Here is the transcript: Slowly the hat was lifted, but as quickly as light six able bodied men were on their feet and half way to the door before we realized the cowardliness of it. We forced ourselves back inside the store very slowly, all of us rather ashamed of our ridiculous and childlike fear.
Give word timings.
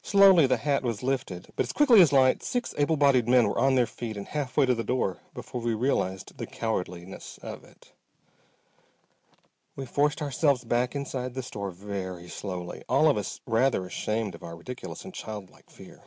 Slowly 0.00 0.46
the 0.46 0.56
hat 0.56 0.82
was 0.82 1.02
lifted, 1.02 1.52
but 1.54 1.64
as 1.64 1.72
quickly 1.74 2.00
as 2.00 2.14
light 2.14 2.42
six 2.42 2.74
able 2.78 2.96
bodied 2.96 3.28
men 3.28 3.46
were 3.46 3.58
on 3.58 3.74
their 3.74 3.84
feet 3.86 4.16
and 4.16 4.26
half 4.26 4.56
way 4.56 4.64
to 4.64 4.74
the 4.74 4.82
door 4.82 5.18
before 5.34 5.60
we 5.60 5.74
realized 5.74 6.38
the 6.38 6.46
cowardliness 6.46 7.36
of 7.42 7.62
it. 7.62 7.92
We 9.76 9.84
forced 9.84 10.22
ourselves 10.22 10.64
back 10.64 10.96
inside 10.96 11.34
the 11.34 11.42
store 11.42 11.72
very 11.72 12.26
slowly, 12.30 12.84
all 12.88 13.06
of 13.10 13.18
us 13.18 13.42
rather 13.44 13.84
ashamed 13.84 14.34
of 14.34 14.42
our 14.42 14.56
ridiculous 14.56 15.04
and 15.04 15.12
childlike 15.12 15.68
fear. 15.68 16.04